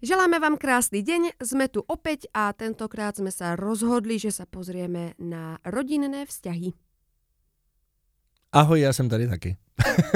[0.00, 5.12] Želáme vám krásny deň, sme tu opäť a tentokrát sme sa rozhodli, že sa pozrieme
[5.20, 6.72] na rodinné vzťahy.
[8.52, 9.56] Ahoj, já jsem tady taky.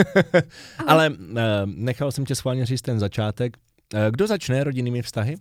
[0.87, 1.17] Ale uh,
[1.67, 3.57] nechal jsem tě schválně říct ten začátek.
[3.95, 5.37] Uh, kdo začne rodinnými vztahy?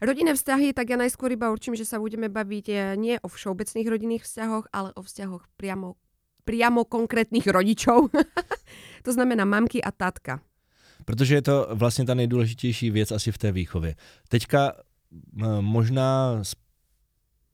[0.00, 3.84] Rodinné vzťahy, tak ja najskôr iba určím, že sa budeme baviť eh, nie o všeobecných
[3.84, 6.00] rodinných vzťahoch, ale o vzťahoch priamo,
[6.48, 8.08] priamo konkrétnych rodičov.
[9.04, 10.40] to znamená mamky a tatka.
[11.10, 13.94] Protože je to vlastně ta nejdůležitější věc asi v té výchově.
[14.28, 14.72] Teďka
[15.60, 16.42] možná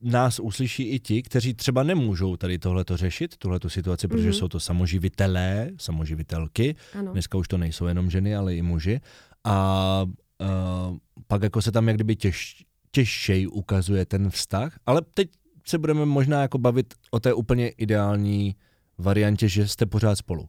[0.01, 4.39] nás uslyší i ti, kteří třeba nemůžou tady tohleto řešit, tuhleto situaci, protože mm-hmm.
[4.39, 6.77] jsou to samoživitelé, samoživitelky.
[6.99, 7.13] Ano.
[7.13, 9.01] Dneska už to nejsou jenom ženy, ale i muži.
[9.45, 10.05] A
[10.41, 15.31] uh, pak jako se tam jak kdyby těž, těžšej ukazuje ten vztah, ale teď
[15.67, 18.57] se budeme možná jako bavit o té úplně ideální
[18.99, 20.49] variantě, že jste pořád spolu.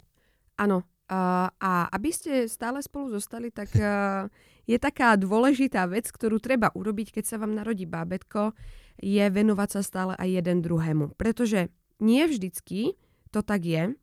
[0.58, 4.28] Ano, Uh, a aby ste stále spolu zostali, tak uh,
[4.68, 8.52] je taká dôležitá vec, ktorú treba urobiť, keď sa vám narodí bábetko,
[9.00, 11.16] je venovať sa stále aj jeden druhému.
[11.16, 11.72] Pretože
[12.04, 13.00] nie vždycky
[13.32, 13.96] to tak je.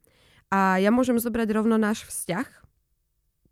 [0.52, 2.46] A ja môžem zobrať rovno náš vzťah.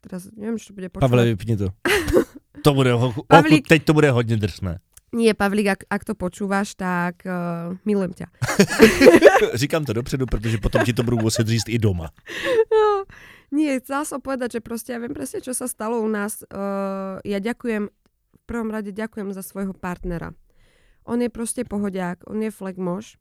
[0.02, 1.04] Teraz neviem, čo bude počúvať.
[1.04, 1.68] Pavle, vypni to.
[2.66, 4.78] to bude, ho, Pavlík, teď to bude hodne drsné.
[5.12, 8.26] Nie, Pavlík, ak, ak to počúvaš, tak uh, milujem ťa.
[9.60, 12.08] Říkám to dopředu, protože potom ti to budu muset říct i doma.
[12.72, 12.91] No,
[13.52, 16.40] nie, chcela som povedať, že proste ja viem presne, čo sa stalo u nás.
[16.48, 20.32] Uh, ja ďakujem, v prvom rade ďakujem za svojho partnera.
[21.04, 23.20] On je proste pohodiak, on je flekmož.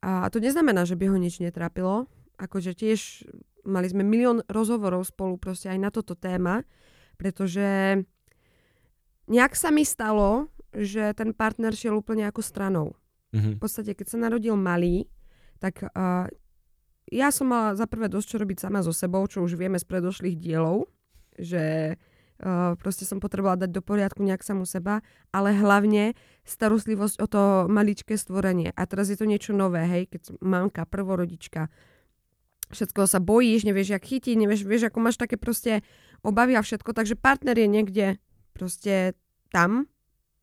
[0.00, 2.06] A to neznamená, že by ho nič netrápilo.
[2.38, 3.26] Akože tiež
[3.66, 6.62] mali sme milión rozhovorov spolu proste aj na toto téma,
[7.18, 8.00] pretože
[9.26, 12.88] nejak sa mi stalo, že ten partner šiel úplne ako stranou.
[13.34, 13.54] Mm-hmm.
[13.56, 15.10] V podstate, keď sa narodil malý,
[15.58, 16.30] tak uh,
[17.10, 19.86] ja som mala za prvé dosť čo robiť sama so sebou, čo už vieme z
[19.86, 20.90] predošlých dielov,
[21.38, 27.26] že uh, proste som potrebovala dať do poriadku nejak samu seba, ale hlavne starostlivosť o
[27.30, 28.74] to maličké stvorenie.
[28.74, 31.70] A teraz je to niečo nové, hej, keď mamka, prvorodička,
[32.74, 35.86] všetko sa bojíš, nevieš, jak chytiť, nevieš, vieš, ako máš také proste
[36.26, 38.06] obavy a všetko, takže partner je niekde
[38.50, 39.14] proste
[39.54, 39.86] tam,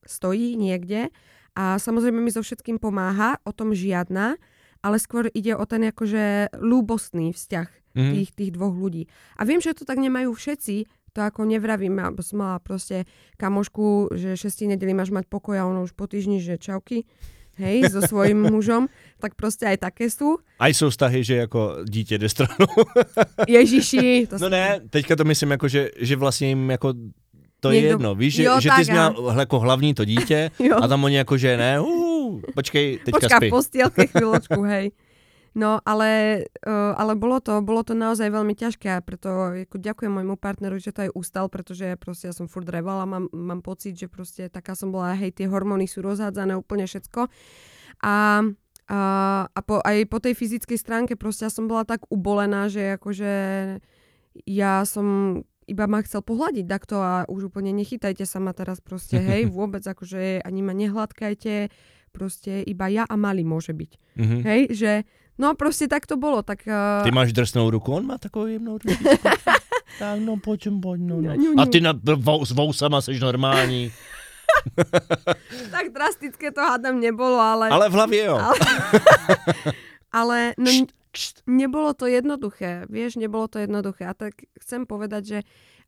[0.08, 1.12] stojí niekde
[1.56, 4.40] a samozrejme mi so všetkým pomáha, o tom žiadna,
[4.84, 8.12] ale skôr ide o ten akože ľúbostný vzťah mm.
[8.14, 9.08] tých, tých dvoch ľudí.
[9.40, 13.06] A viem, že to tak nemajú všetci, to ako nevravím, alebo som mala proste
[13.38, 17.06] kamošku, že šestí nedeli máš mať pokoj a ono už po týždni, že čauky,
[17.62, 18.90] hej, so svojím mužom,
[19.22, 20.42] tak proste aj také sú.
[20.60, 22.74] Aj sú vztahy, že jako dítě jde stranou.
[23.48, 24.28] Ježiši.
[24.30, 26.94] To no ne, teďka to myslím jako, že, že vlastně jim jako
[27.60, 27.88] to Někdo...
[27.88, 30.52] je jedno, víš, že, jo, že ty jsi měla jako hlavní to dítě
[30.82, 32.13] a tam oni jako, že ne, uh,
[32.54, 33.48] počkej, teďka Počká spí.
[33.48, 34.86] v postielke chvíľočku, hej.
[35.54, 40.10] No, ale, uh, ale bolo, to, bolo to naozaj veľmi ťažké a preto ako ďakujem
[40.10, 43.94] môjmu partneru, že to aj ustal, pretože proste ja som furt revala, mám, mám pocit,
[43.94, 47.30] že proste taká som bola, hej, tie hormóny sú rozhádzané úplne všetko.
[48.02, 48.42] A,
[48.90, 49.00] a,
[49.46, 53.34] a po, aj po tej fyzickej stránke proste ja som bola tak ubolená, že akože
[54.50, 59.20] ja som iba ma chcel pohľadiť takto a už úplne nechytajte sa ma teraz proste,
[59.20, 61.70] hej, vôbec akože ani ma nehladkajte,
[62.14, 63.92] proste iba ja a malý môže byť.
[64.22, 64.42] Mm-hmm.
[64.46, 64.92] Hej, že
[65.42, 66.46] no proste tak to bolo.
[66.46, 67.02] Tak, uh...
[67.02, 68.94] Ty máš drsnou ruku, on má takovou jemnou ruku.
[70.00, 71.34] tak no poďme, poď, no, no.
[71.58, 71.98] A ty na,
[72.46, 73.90] s vousama seš normální.
[75.74, 77.70] tak drastické to hádam nebolo, ale...
[77.70, 78.38] Ale v hlavě jo.
[78.38, 78.58] ale,
[80.12, 80.72] ale no,
[81.48, 84.06] nebolo to jednoduché, vieš, nebolo to jednoduché.
[84.06, 85.40] A tak chcem povedať, že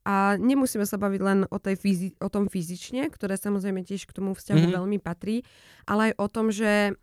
[0.06, 4.16] a nemusíme sa baviť len o, tej fyzi- o tom fyzične, ktoré samozrejme tiež k
[4.16, 4.78] tomu vzťahu mm-hmm.
[4.78, 5.42] veľmi patrí,
[5.90, 6.94] ale aj o tom, že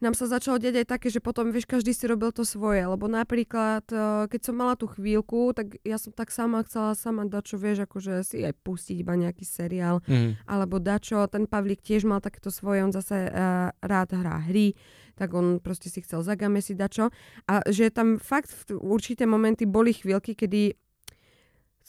[0.00, 3.04] nám sa začalo deť aj také, že potom, vieš, každý si robil to svoje, lebo
[3.04, 7.60] napríklad, eh, keď som mala tú chvíľku, tak ja som tak sama chcela sama dačo,
[7.60, 10.48] vieš, akože si aj pustiť iba nejaký seriál, mm.
[10.48, 14.72] alebo dačo, ten Pavlík tiež mal takéto svoje, on zase uh, rád hrá hry,
[15.20, 17.12] tak on proste si chcel zagamesiť dačo
[17.44, 20.80] a že tam fakt v určité momenty boli chvíľky, kedy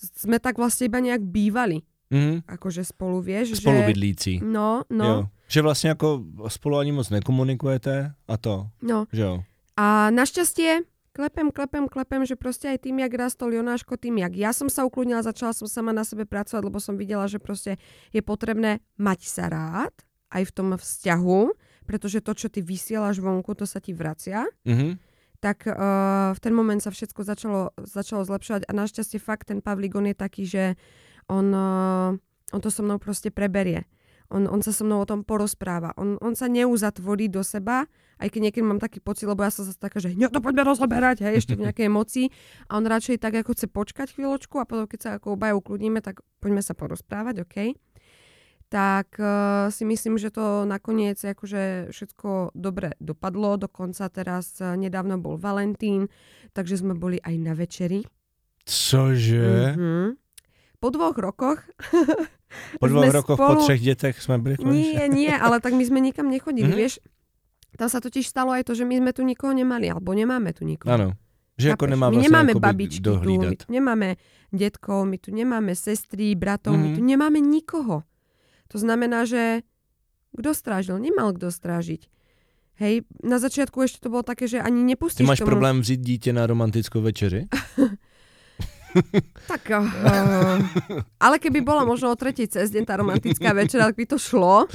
[0.02, 1.86] sme tak vlastne iba nejak bývali.
[2.12, 2.44] Mm.
[2.44, 3.62] Akože spolu, vieš.
[3.62, 4.42] Spolubydlící.
[4.42, 4.46] Že...
[4.46, 5.06] No, no.
[5.06, 5.20] Jo.
[5.48, 8.68] Že vlastně jako spolu ani moc nekomunikujete a to.
[8.82, 9.06] No.
[9.12, 9.44] Že jo.
[9.78, 14.52] A našťastie klepem, klepem, klepem, že proste aj tým, jak rastol Jonáško, tým, jak ja
[14.56, 17.76] som sa ukludnila, začala som sama na sebe pracovať, lebo som videla, že proste
[18.16, 19.92] je potrebné mať sa rád
[20.32, 21.42] aj v tom vzťahu,
[21.84, 24.48] pretože to, čo ty vysielaš vonku, to sa ti vracia.
[24.64, 24.92] Mm-hmm.
[25.42, 29.98] Tak uh, v ten moment sa všetko začalo, začalo zlepšovať a našťastie fakt ten Pavlík,
[29.98, 30.78] on je taký, že
[31.26, 32.14] on, uh,
[32.54, 33.90] on to so mnou proste preberie.
[34.32, 35.92] On, on sa so mnou o tom porozpráva.
[36.00, 37.90] On, on sa neuzatvorí do seba,
[38.22, 40.64] aj keď niekedy mám taký pocit, lebo ja som zase taká, že hneď to poďme
[40.64, 42.26] rozoberať, hej, ešte v nejakej emocii.
[42.72, 46.00] A on radšej tak ako chce počkať chvíľočku a potom, keď sa ako obaja ukludníme,
[46.00, 47.76] tak poďme sa porozprávať, OK?
[48.72, 49.28] Tak uh,
[49.68, 53.60] si myslím, že to nakoniec akože všetko dobre dopadlo.
[53.60, 56.08] Dokonca teraz uh, nedávno bol Valentín,
[56.50, 58.08] takže sme boli aj na večeri.
[58.64, 59.76] Cože?
[59.76, 60.06] Mm-hmm.
[60.80, 61.60] Po dvoch rokoch
[62.80, 63.56] Po dvoch rokoch, spolu...
[63.56, 64.92] po třech dětech jsme byli konečně.
[64.94, 66.78] Nie, nie, ale tak my sme nikam nechodili, Mhm.
[66.78, 67.00] vieš.
[67.80, 70.68] Tam sa totiž stalo aj to, že my sme tu nikoho nemali, alebo nemáme tu
[70.68, 70.92] nikoho.
[70.92, 71.10] Ano.
[71.58, 73.64] Že jako nemá my vlastně nemáme jakoby babičky tu, my dohlídat.
[73.64, 74.16] tu nemáme
[74.52, 76.96] detkov, my tu nemáme sestry, bratov, my Mhm.
[76.96, 78.04] tu nemáme nikoho.
[78.72, 79.62] To znamená, že
[80.32, 80.96] kto strážil?
[81.00, 82.08] Nemal kto strážiť.
[82.80, 85.52] Hej, na začiatku ešte to bolo také, že ani Ty nepustíš máš tomu...
[85.54, 87.48] problém vzít dítě na romantickou večeři?
[89.48, 89.88] Tak, uh,
[91.16, 94.68] ale keby bola možno o tretej cez deň tá romantická večera, tak by to šlo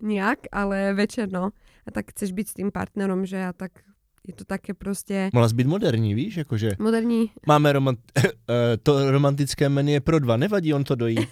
[0.00, 1.52] nejak, ale večer no.
[1.84, 3.84] A tak chceš byť s tým partnerom, že a tak
[4.24, 7.30] je to také prostě Mohla být moderní, víš, jakože moderní.
[7.46, 8.00] máme romant-
[8.48, 11.16] eh, to romantické menu je pro dva, nevadí, on to dojí.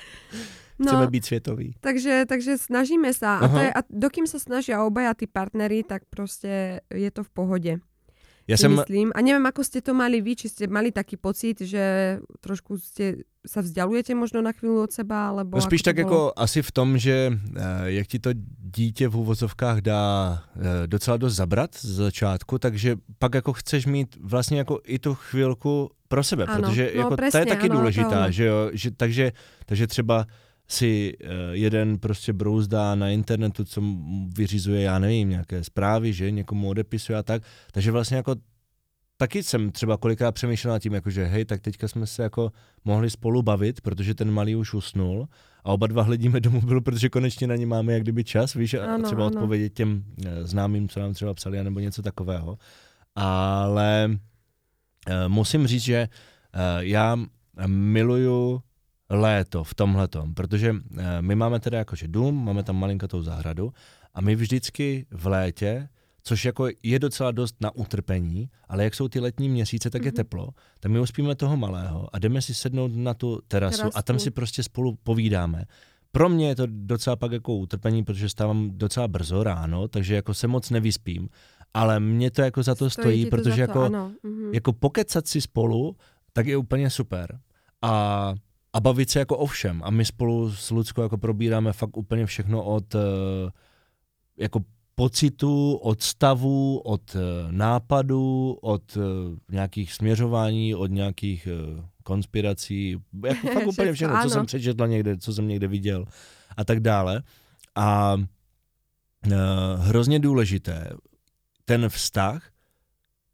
[0.82, 1.74] Chceme No, být světový.
[1.80, 3.40] takže, takže snažíme sa.
[3.40, 3.48] A, Aha.
[3.48, 7.72] to je, a dokým sa snažia obaja tí partnery, tak prostě je to v pohode.
[8.48, 9.12] Já si jsem, myslím.
[9.14, 13.26] A neviem, ako ste to mali vy, či ste mali taký pocit, že trošku ste
[13.46, 16.98] sa vzdialujete možno na chvíľu od seba, alebo no spíš tak jako asi v tom,
[16.98, 18.30] že eh, jak ti to
[18.74, 20.02] dítě v úvozovkách dá
[20.56, 25.14] eh, docela dost zabrat z začátku, takže pak jako chceš mít vlastně jako i tu
[25.14, 28.30] chvilku pro sebe, Ano, protože no jako ta přesně, je taky ano, důležitá, ono.
[28.30, 29.32] že jo, že, takže,
[29.66, 30.26] takže třeba
[30.68, 33.82] si eh, jeden prostě brouzdá na internetu, co
[34.36, 37.42] vyřizuje, já nevím, nějaké zprávy, že někomu odepisuje a tak,
[37.72, 38.34] takže vlastně jako
[39.16, 42.52] taky jsem třeba kolikrát přemýšlel nad tím, jako že hej, tak teďka jsme se jako
[42.84, 45.28] mohli spolu bavit, protože ten malý už usnul
[45.64, 48.74] a oba dva hledíme do mobilu, protože konečně na ně máme jak kdyby čas, víš,
[48.74, 49.36] a Ano, třeba ano.
[49.36, 52.58] odpovědět těm eh, známým, co nám třeba psali, nebo něco takového.
[53.14, 54.10] Ale
[55.08, 56.08] eh, musím říct, že
[56.80, 57.16] já
[57.66, 58.62] miluju
[59.10, 63.72] léto v tomhletom, protože eh, my máme teda jakože dům, máme tam malinkatou zahradu
[64.14, 65.88] a my vždycky v létě,
[66.22, 70.10] což jako je docela dost na utrpení, ale jak jsou ty letní měsíce, tak je
[70.10, 70.16] Mhm.
[70.16, 70.48] teplo,
[70.80, 74.30] tak my uspíme toho malého a jdeme si sednout na tu terasu, a tam si
[74.30, 75.64] prostě spolu povídáme.
[76.12, 80.34] Pro mě je to docela pak jako utrpení, protože stávám docela brzo ráno, takže jako
[80.34, 81.28] se moc nevyspím,
[81.74, 84.12] ale mě to jako za to stojí, to protože to, jako ano.
[84.22, 84.54] Mhm.
[84.54, 85.96] jako pokecat si spolu,
[86.32, 87.38] tak je úplně super.
[87.82, 88.34] A,
[88.76, 89.82] a bavit se jako o všem.
[89.84, 92.98] A my spolu s Luckou jako probíráme fakt úplně všechno od eh,
[94.36, 94.60] jako
[94.94, 97.18] pocitu, od stavu, od eh,
[97.52, 99.00] nápadů, od eh,
[99.52, 101.48] nějakých směřování, od nějakých
[102.02, 102.96] konspirací,
[103.26, 106.04] jako fakt úplně všechno, co jsem přečetl někde, co jsem někde viděl
[106.56, 107.22] a tak dále.
[107.74, 108.16] A
[109.76, 110.90] hrozně důležité,
[111.64, 112.50] ten vztah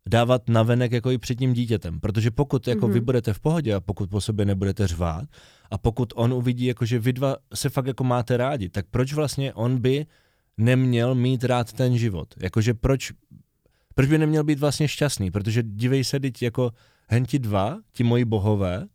[0.08, 2.94] dávat navenek jako i před tím dítětem, protože pokud jako Mhm.
[2.94, 5.24] vy budete v pohodě a pokud po sobě nebudete řvát
[5.70, 9.12] a pokud on uvidí, jako, že vy dva se fakt jako máte rádi, tak proč
[9.12, 10.06] vlastně on by
[10.58, 12.34] neměl mít rád ten život?
[12.42, 13.12] Jakože proč,
[13.94, 15.30] proč by neměl být vlastně šťastný?
[15.30, 16.70] Protože dívej se, teď jako
[17.08, 18.86] hen ti dva, ti moji bohové,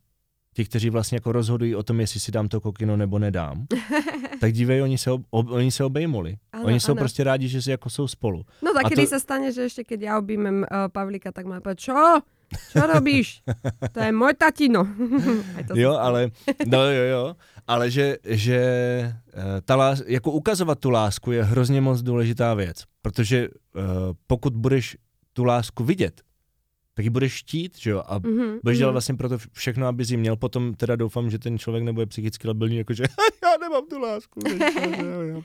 [0.54, 3.68] ti, kteří vlastně jako rozhodují o tom, jestli si dám to kokino nebo nedám,
[4.42, 6.38] tak dívej, oni se, ob, oni se obejmuli.
[6.68, 7.00] Oni jsou ano.
[7.00, 8.46] prostě rádi, že si jako jsou spolu.
[8.62, 11.60] No tak kedy to- sa stane, že ešte keď ja objímem uh, Pavlíka, tak má
[11.64, 12.22] povedať, čo?
[12.72, 13.44] Čo robíš?
[13.96, 14.88] To je môj tatino.
[15.76, 16.32] Jo, ale,
[16.66, 17.24] no jo, jo,
[17.68, 18.60] ale že, že
[19.12, 23.84] eh, ta lás, jako ukazovat tu lásku je hrozně moc důležitá věc, protože uh,
[24.28, 24.98] pokud budeš
[25.34, 26.22] tu lásku vidět,
[26.98, 28.94] tak ji budeš štít, že jo, a Mhm, budeš dělat mhm.
[28.94, 32.48] vlastně pro to všechno, aby jsi měl, potom teda doufám, že ten člověk nebude psychicky
[32.48, 33.04] labilní, jakože
[33.44, 34.40] já nemám tu lásku,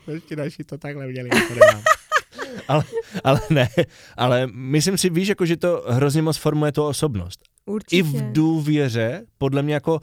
[0.11, 1.81] ještě naši to takhle měli, jako nemám.
[2.67, 2.83] ale,
[3.23, 3.69] ale ne,
[4.17, 7.95] ale myslím si, víš, jako, že to hrozně moc formuje tu osobnost Určite.
[7.95, 10.01] i v důvěře, podle mě jako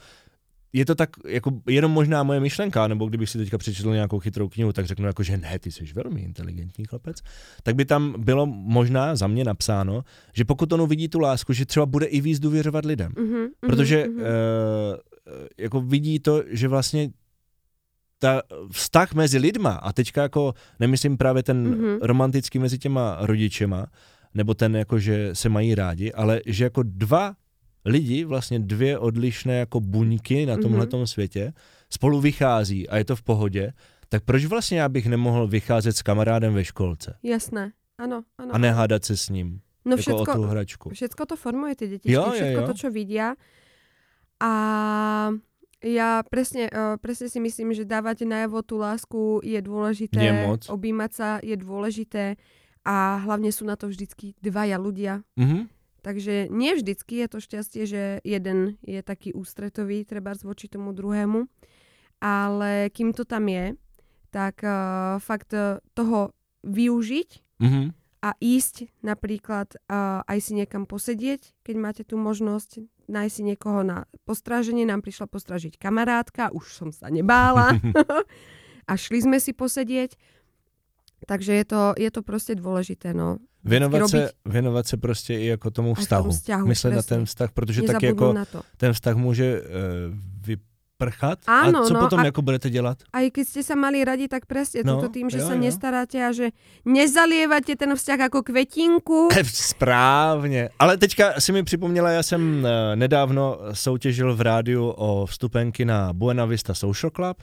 [0.73, 4.49] je to tak jako jenom možná moje myšlenka, nebo kdybych si teďka přečetl nějakou chytrou
[4.49, 7.17] knihu, tak řeknu jako, že ne, ty jsi velmi inteligentní chlapec,
[7.63, 11.67] tak by tam bylo možná za mě napsáno, že pokud on uvidí tu lásku, že
[11.67, 13.13] třeba bude i víc důvěřovat lidem.
[13.19, 14.17] Mhm, mhm, Protože mhm.
[14.17, 14.25] uh,
[15.59, 17.11] jako vidí to, že vlastně
[18.19, 21.99] ta vztah mezi lidma, a teďka jako nemyslím právě ten Mhm.
[22.03, 23.87] romantický mezi těma rodičema,
[24.35, 27.35] nebo ten jako, že se mají rádi, ale že jako dva
[27.85, 30.63] lidi, vlastně dvě odlišné jako buňky na Mhm.
[30.63, 31.53] tomhletom světě,
[31.91, 33.73] spolu vychází a je to v pohodě,
[34.09, 37.73] tak proč vlastně já bych nemohl vycházet s kamarádem ve školce Jasné.
[38.01, 38.51] Áno, áno.
[38.53, 40.87] a nehádat se s ním No jako o tu všetko, hračku?
[40.91, 42.67] všetko to formuje tie detičky, Jo, jo, všetko jo.
[42.67, 43.33] to, čo vidia.
[44.41, 44.53] A
[45.81, 50.21] ja presne, uh, presne si myslím, že dávať najavo tú lásku je dôležité.
[50.21, 50.61] Je moc.
[50.69, 52.37] Objímať sa je dôležité.
[52.85, 55.25] A hlavne sú na to vždycky dvaja ľudia.
[55.37, 55.69] Mhm.
[56.01, 61.47] Takže nie vždycky je to šťastie, že jeden je taký ústretový, treba voči tomu druhému.
[62.21, 63.77] ale kým to tam je,
[64.31, 67.31] tak uh, fakt uh, toho využiť
[67.61, 67.93] Mhm.
[68.25, 73.85] a ísť napríklad uh, aj si niekam posedieť, keď máte tú možnosť, nájsť si niekoho
[73.85, 74.89] na postráženie.
[74.89, 77.77] Nám prišla postražiť kamarátka, už som sa nebála.
[78.91, 80.17] a šli sme si posedieť.
[81.29, 83.39] Takže je to, je to prostě dôležité, no.
[83.65, 86.31] Věnovat se, věnovat se prostě i jako tomu vztahu.
[86.31, 88.61] vzťahu, Myslet na ten vztah, protože Nezabudnú jako to.
[88.77, 89.67] ten vztah může uh,
[90.47, 91.39] vyprchat.
[91.49, 92.99] Áno, a co no, potom a- jako budete dělat?
[93.13, 95.61] Aj keď ste sa mali radi, tak presne No, túto tým, že jo, sa jo.
[95.65, 96.53] nestaráte a že
[96.85, 99.29] nezalievate ten vzťah ako kvetinku.
[99.45, 100.69] Správně.
[100.79, 106.13] Ale teďka si mi připomněla, já jsem eh, nedávno soutěžil v rádiu o vstupenky na
[106.13, 107.37] Buena Vista Social Club,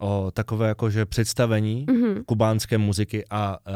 [0.00, 2.24] o takové jakože představení Mhm.
[2.26, 3.74] kubánské muziky a uh,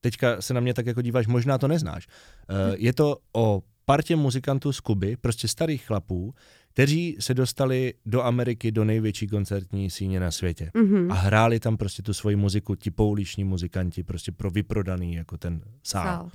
[0.00, 2.06] teďka se na mě tak jako díváš, možná to neznáš.
[2.50, 6.34] Uh, je to o partě muzikantů z Kuby, prostě starých chlapů,
[6.72, 10.70] kteří se dostali do Ameriky, do největší koncertní síně na světě.
[10.74, 11.12] Mhm.
[11.12, 15.60] A hráli tam prostě tu svoji muziku, ti pouliční muzikanti, prostě pro vyprodaný jako ten
[15.82, 16.04] sál.
[16.04, 16.30] Sál.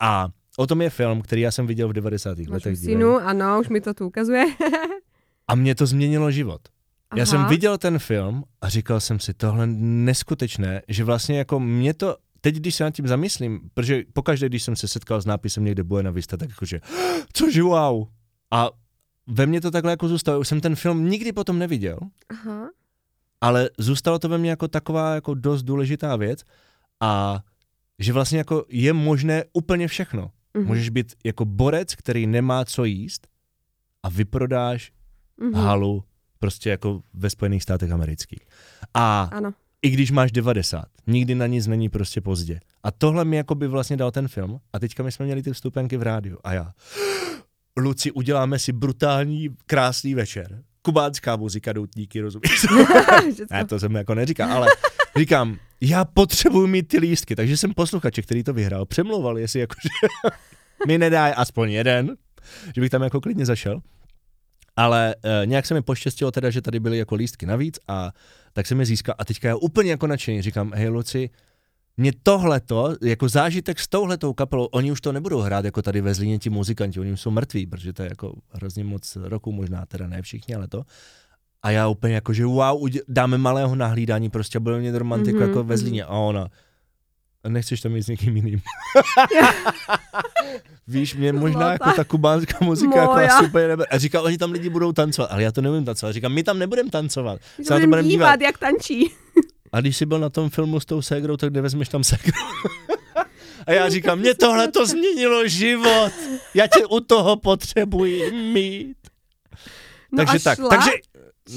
[0.00, 2.38] A o tom je film, který já jsem viděl v 90.
[2.38, 2.78] Máš letech.
[2.78, 4.44] synu, ano, už mi to tu ukazuje.
[5.48, 6.60] A mě to změnilo život.
[7.16, 7.48] Já jsem Aha.
[7.48, 9.66] viděl ten film a říkal jsem si, tohle
[10.06, 14.62] neskutečné, že vlastně jako mě to, teď když se nad tím zamyslím, protože pokaždé, když
[14.62, 16.80] jsem se setkal s nápisem někde Buena Vista, tak jakože,
[17.32, 18.06] cože wow.
[18.50, 18.70] A
[19.26, 20.40] ve mně to takhle jako zůstalo.
[20.40, 22.68] Už jsem ten film nikdy potom neviděl, Aha.
[23.40, 26.42] ale zůstalo to ve mně jako taková jako dost důležitá věc
[27.00, 27.40] a
[27.98, 30.30] že vlastně jako je možné úplně všechno.
[30.54, 30.66] Mhm.
[30.66, 33.26] Můžeš být jako borec, který nemá co jíst
[34.02, 34.92] a vyprodáš
[35.40, 35.54] Mhm.
[35.54, 36.04] halu
[36.38, 38.40] prostě jako ve Spojených státech amerických.
[38.94, 39.52] A Ano.
[39.82, 42.60] I když máš 90, nikdy na nic není prostě pozdě.
[42.82, 45.52] A tohle mi jako by vlastně dal ten film a teďka my jsme měli ty
[45.52, 46.72] vstupenky v rádiu a já,
[47.76, 50.62] Luci, uděláme si brutální, krásný večer.
[50.82, 52.66] Kubánská muzika, doutníky, rozumíš?
[53.50, 54.68] Ne, to jsem jako neříkal, ale
[55.18, 59.88] říkám, já potřebuji mít ty lístky, takže jsem posluchače, který to vyhrál, přemlouval, jestli jakože
[60.86, 62.16] mi nedá aspoň jeden,
[62.74, 63.80] že bych tam jako klidně zašel.
[64.76, 68.12] Ale e, nějak se mi poštěstilo teda, že tady byly jako lístky navíc a
[68.52, 71.30] tak jsem je získal a teďka já úplně jako nadšený říkám, hej Luci,
[71.96, 76.14] mě tohleto, jako zážitek s touhletou kapelou, oni už to nebudou hrát jako tady ve
[76.14, 79.86] Zlíně ti muzikanti, oni už jsou mrtví, protože to je jako hrozně moc roku, možná
[79.86, 80.82] teda ne všichni, ale to.
[81.62, 85.48] A já úplně jako, že wow, dáme malého nahlídání, prostě budeme mít romantiku Mhm, mm-hmm,
[85.48, 85.76] jako ve mhm.
[85.76, 86.04] Zlíně.
[86.04, 86.48] A ona,
[87.48, 88.60] nechceš to mít s někým jiným.
[90.88, 91.72] Víš, mě možná Zlata.
[91.72, 93.36] jako ta kubánská muzika jako Moja.
[93.36, 93.86] asi úplně nebe.
[93.86, 96.12] A říká, oni tam lidi budou tancovat, ale já to nevím tancovat.
[96.12, 97.40] Říkám, my tam nebudeme tancovat.
[97.58, 98.36] Že Se budem dívat.
[98.36, 99.10] dívat, jak tančí.
[99.72, 102.32] A když jsi byl na tom filmu s tou ségrou, tak kde vezmeš tam ségru?
[103.66, 106.12] A já říkám, mě tohle to změnilo život.
[106.54, 108.96] Já tě u toho potřebuji mít.
[110.12, 110.68] No takže a tak, šla?
[110.68, 110.90] takže,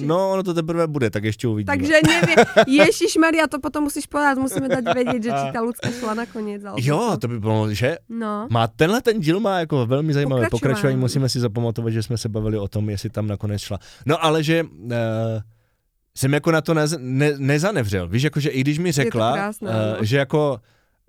[0.05, 1.77] no ono to teprve bude, tak ještě uvidíme.
[1.77, 2.37] Takže neviem.
[2.67, 6.61] Ježiš Maria, to potom musíš povedať, musíme dať vedieť, že či tá ľudská šla nakoniec.
[6.65, 7.97] alebo Jo, to by bylo, že?
[8.09, 8.47] No.
[8.49, 10.59] Má tenhle ten díl má jako velmi zajímavé pokračování.
[10.59, 10.97] Pokračování.
[10.97, 13.79] Musíme si zapamatovat, že jsme se bavili o tom, jestli tam nakonec šla.
[14.05, 14.89] No ale že uh,
[16.17, 18.07] jsem jako na to nez, ne, nezanevřel.
[18.07, 20.59] Víš, jako že i když mi řekla, krásné, uh, že jako,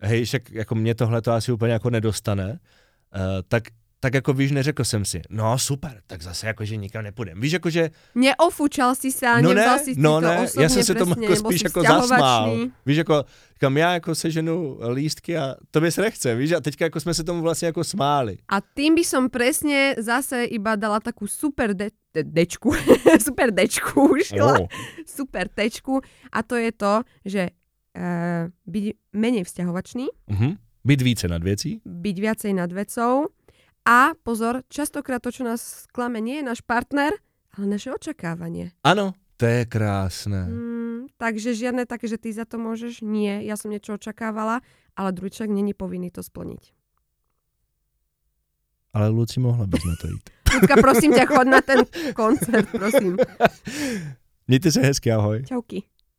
[0.01, 3.63] hej, však jako mě tohle to asi úplně jako nedostane, uh, tak
[4.05, 7.41] tak jako víš, neřekl jsem si, no super, tak zase jako, že nikam nepůjdem.
[7.41, 10.85] Víš, jako, že Neofúčal si sa, No ne, si no to ne, osobne, já jsem
[10.85, 12.69] se tomu jako spíš jako zasmál.
[12.87, 13.25] Víš, jako,
[13.57, 17.25] říkám, já jako seženu lístky a to bys nechce, víš, a teďka jako jsme se
[17.25, 18.37] tomu vlastně jako smáli.
[18.49, 22.77] A tým by som presne zase iba dala takú super de- de- dečku,
[23.25, 24.69] super dečku ušila, Oh.
[25.09, 26.01] super tečku
[26.33, 27.43] a to je to, že
[27.97, 28.85] uh, byť
[29.17, 30.61] menej vzťahovačný, Mhm.
[30.85, 31.81] Být více nad věcí.
[31.85, 33.33] byť viacej nad vecou
[33.85, 37.13] a pozor, častokrát to, čo nás klame, nie je náš partner,
[37.53, 38.73] ale naše očakávanie.
[38.81, 40.49] Ano, to je krásné.
[40.49, 44.65] Mm, takže žiadne také, že ty za to môžeš, nie, ja som niečo očakávala,
[44.97, 46.73] ale druhý človek není povinný to splniť.
[48.95, 50.27] Ale Luci mohla bys na to jít.
[50.55, 51.83] Ľudka, prosím ťa, chod na ten
[52.15, 53.19] koncert, prosím.
[54.49, 55.43] Mějte se hezky, ahoj.
[55.45, 55.83] Čauky.